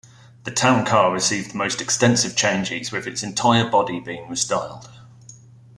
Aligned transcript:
The 0.45 0.51
Town 0.51 0.83
Car 0.83 1.11
received 1.13 1.51
the 1.53 1.57
most 1.57 1.79
extensive 1.79 2.35
changes 2.35 2.91
with 2.91 3.05
its 3.05 3.21
entire 3.21 3.69
body 3.69 3.99
being 3.99 4.25
restyled. 4.25 4.89